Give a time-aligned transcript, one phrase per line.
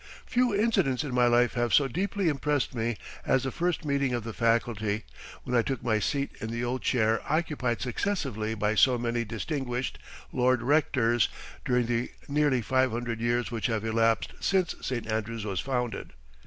[0.25, 4.23] Few incidents in my life have so deeply impressed me as the first meeting of
[4.23, 5.03] the faculty,
[5.43, 9.99] when I took my seat in the old chair occupied successively by so many distinguished
[10.33, 11.29] Lord Rectors
[11.63, 15.05] during the nearly five hundred years which have elapsed since St.
[15.05, 16.13] Andrews was founded.